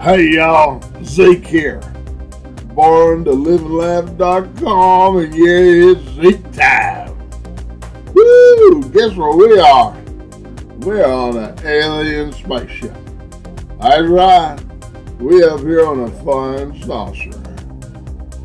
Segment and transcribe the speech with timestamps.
[0.00, 1.80] Hey y'all, Zeke here.
[2.72, 4.20] Born to live and
[5.18, 7.18] and yeah, it's Zeke time.
[8.14, 8.88] Woo!
[8.90, 10.00] Guess where we are?
[10.78, 12.94] We're on an alien spaceship.
[13.80, 14.56] That's right.
[15.18, 17.32] We up here on a flying saucer.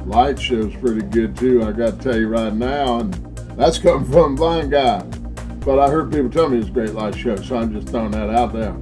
[0.07, 3.13] Light show's pretty good too, I gotta tell you right now, and
[3.55, 5.03] that's coming from blind guy.
[5.63, 8.09] But I heard people tell me it's a great light show, so I'm just throwing
[8.11, 8.75] that out there.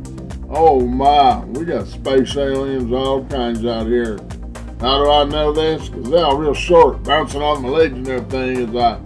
[0.53, 4.17] Oh my, we got space aliens, all kinds out here.
[4.81, 5.87] How do I know this?
[5.87, 8.99] Because they're all real short, bouncing off my legs and everything as I,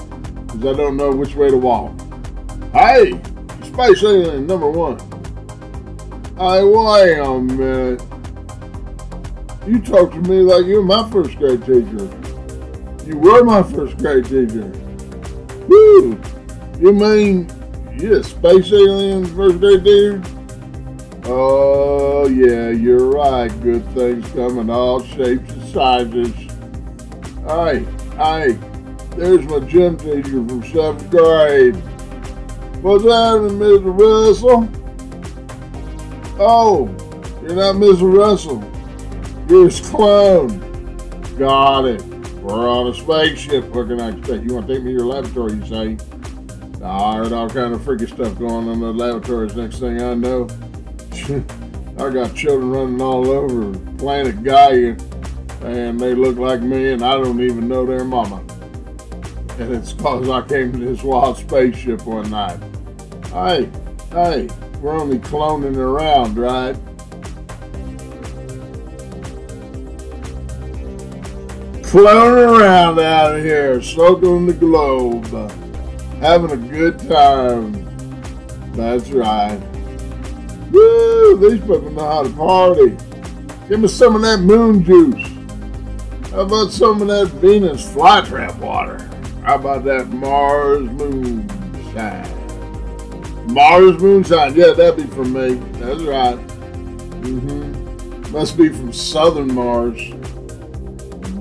[0.55, 1.94] as I don't know which way to walk.
[2.73, 3.21] Hey,
[3.62, 4.98] space alien number one.
[6.35, 8.02] Hey, wait a minute.
[9.68, 12.09] You talk to me like you're my first grade teacher.
[13.05, 14.65] You were my first grade teacher.
[15.68, 16.20] Woo!
[16.80, 17.48] You mean
[17.99, 20.24] you're a space alien first grade teacher?
[21.27, 23.48] Oh, yeah, you're right.
[23.62, 26.34] Good things come in all shapes and sizes.
[27.48, 27.84] Hey,
[28.15, 28.59] hey,
[29.18, 31.76] there's my gym teacher from seventh grade.
[32.84, 33.98] What's happening, Mr.
[33.99, 34.70] Russell?
[36.40, 36.85] Oh,
[37.41, 38.15] you're not Mr.
[38.15, 38.63] Russell.
[39.49, 40.59] You're his clone.
[41.40, 42.03] Got it.
[42.43, 43.65] We're on a spaceship.
[43.73, 44.43] What can I expect?
[44.43, 45.98] You want to take me to your laboratory, you say?
[46.84, 49.55] I heard all kind of freaky stuff going on in the laboratories.
[49.55, 50.48] Next thing I know,
[51.16, 54.98] I got children running all over planet Gaia,
[55.62, 58.44] and they look like me, and I don't even know their mama.
[59.58, 62.60] And it's because I came to this wild spaceship one night.
[63.27, 63.70] Hey,
[64.12, 64.50] hey,
[64.81, 66.75] we're only cloning around, right?
[71.84, 75.25] Cloning around out here, soaking the globe,
[76.20, 77.72] having a good time.
[78.74, 79.62] That's right.
[80.75, 81.38] Woo!
[81.38, 82.97] These people know how to party.
[83.69, 85.25] Give me some of that moon juice.
[86.31, 88.97] How about some of that Venus flytrap water?
[89.44, 92.28] How about that Mars moonshine?
[93.47, 95.53] Mars moonshine, yeah, that'd be from me.
[95.80, 96.38] That's right.
[97.22, 98.31] Mm-hmm.
[98.34, 100.02] Must be from Southern Mars.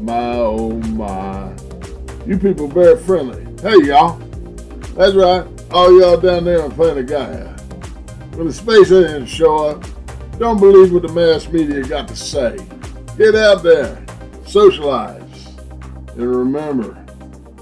[0.03, 1.53] My oh my.
[2.25, 3.43] You people very friendly.
[3.62, 4.16] Hey y'all.
[4.97, 5.45] That's right.
[5.72, 7.53] All y'all down there on Planet Gaia.
[8.37, 9.84] When the space aliens show up,
[10.39, 12.56] don't believe what the mass media got to say.
[13.17, 14.05] Get out there,
[14.45, 15.56] socialize,
[16.17, 17.06] and remember,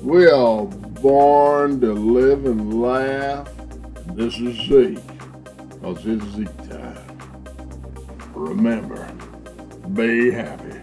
[0.00, 3.50] we all born to live and laugh.
[4.14, 4.98] This is Zeke,
[5.68, 6.98] because it's Zeke time.
[8.34, 9.06] Remember,
[9.92, 10.80] be happy.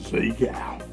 [0.00, 0.85] Zeke out.